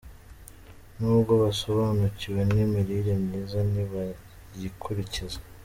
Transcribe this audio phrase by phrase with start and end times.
[0.97, 5.39] N’ubwo basobanukiwe n’imirire myiza ntibayikurikiza